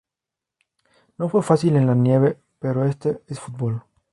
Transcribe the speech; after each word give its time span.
No 1.19 1.29
fue 1.29 1.43
fácil 1.43 1.75
en 1.75 1.85
la 1.85 1.93
nieve 1.93 2.39
pero 2.57 2.85
este 2.85 3.21
es 3.27 3.39
fútbol. 3.39 3.83